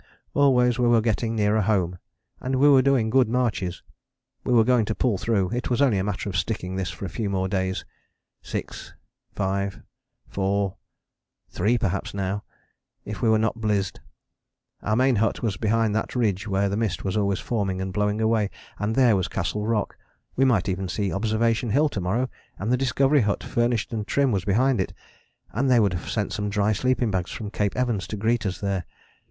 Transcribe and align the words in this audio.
Always 0.33 0.79
we 0.79 0.87
were 0.87 0.99
getting 0.99 1.35
nearer 1.35 1.61
home: 1.61 1.99
and 2.39 2.55
we 2.55 2.67
were 2.67 2.81
doing 2.81 3.11
good 3.11 3.29
marches. 3.29 3.83
We 4.43 4.51
were 4.51 4.63
going 4.63 4.85
to 4.85 4.95
pull 4.95 5.19
through; 5.19 5.51
it 5.53 5.69
was 5.69 5.79
only 5.79 5.99
a 5.99 6.03
matter 6.03 6.27
of 6.27 6.35
sticking 6.35 6.75
this 6.75 6.89
for 6.89 7.05
a 7.05 7.07
few 7.07 7.29
more 7.29 7.47
days; 7.47 7.85
six, 8.41 8.93
five, 9.35 9.83
four... 10.27 10.75
three 11.51 11.77
perhaps 11.77 12.15
now, 12.15 12.43
if 13.05 13.21
we 13.21 13.29
were 13.29 13.37
not 13.37 13.61
blizzed. 13.61 13.99
Our 14.81 14.95
main 14.95 15.17
hut 15.17 15.43
was 15.43 15.55
behind 15.55 15.95
that 15.95 16.15
ridge 16.15 16.47
where 16.47 16.67
the 16.67 16.75
mist 16.77 17.03
was 17.03 17.15
always 17.15 17.37
forming 17.39 17.79
and 17.79 17.93
blowing 17.93 18.19
away, 18.19 18.49
and 18.79 18.95
there 18.95 19.15
was 19.15 19.27
Castle 19.27 19.67
Rock: 19.67 19.99
we 20.35 20.45
might 20.45 20.67
even 20.67 20.89
see 20.89 21.13
Observation 21.13 21.69
Hill 21.69 21.89
to 21.89 22.01
morrow, 22.01 22.27
and 22.57 22.71
the 22.71 22.75
Discovery 22.75 23.21
Hut 23.21 23.43
furnished 23.43 23.93
and 23.93 24.07
trim 24.07 24.31
was 24.31 24.45
behind 24.45 24.81
it, 24.81 24.93
and 25.51 25.69
they 25.69 25.79
would 25.79 25.93
have 25.93 26.09
sent 26.09 26.33
some 26.33 26.49
dry 26.49 26.73
sleeping 26.73 27.11
bags 27.11 27.29
from 27.31 27.51
Cape 27.51 27.75
Evans 27.75 28.07
to 28.07 28.17
greet 28.17 28.47
us 28.47 28.61
there. 28.61 28.85